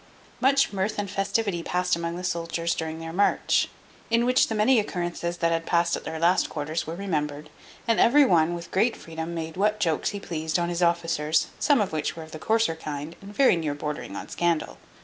Much 0.39 0.73
mirth 0.73 0.97
and 0.97 1.11
festivity 1.11 1.61
passed 1.61 1.95
among 1.95 2.15
the 2.15 2.23
soldiers 2.23 2.73
during 2.73 2.97
their 2.97 3.13
march. 3.13 3.67
In 4.09 4.25
which 4.25 4.47
the 4.47 4.55
many 4.55 4.79
occurrences 4.79 5.37
that 5.37 5.51
had 5.51 5.67
passed 5.67 5.95
at 5.95 6.05
their 6.05 6.17
last 6.17 6.49
quarters 6.49 6.87
were 6.87 6.95
remembered, 6.95 7.51
and 7.87 7.99
every 7.99 8.25
one, 8.25 8.55
with 8.55 8.71
great 8.71 8.97
freedom, 8.97 9.35
made 9.35 9.57
what 9.57 9.79
jokes 9.79 10.09
he 10.09 10.19
pleased 10.19 10.57
on 10.57 10.69
his 10.69 10.81
officers, 10.81 11.49
some 11.59 11.79
of 11.79 11.93
which 11.93 12.15
were 12.15 12.23
of 12.23 12.31
the 12.31 12.39
coarser 12.39 12.75
kind, 12.75 13.15
and 13.21 13.35
very 13.35 13.55
near 13.55 13.75
bordering 13.75 14.15
on 14.15 14.27
scandal. 14.27 14.79